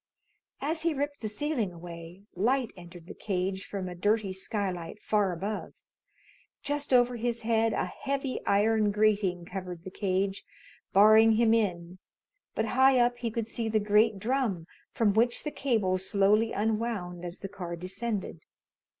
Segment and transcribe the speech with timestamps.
[0.61, 5.31] As he ripped the ceiling away, light entered the cage from a dirty skylight far
[5.31, 5.75] above.
[6.63, 10.43] Just over his head a heavy iron grating covered the cage,
[10.91, 11.99] barring him in,
[12.55, 17.23] but high up he could see the great drum, from which the cable slowly unwound
[17.23, 18.43] as the car descended.